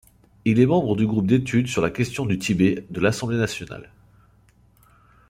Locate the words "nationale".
3.37-3.91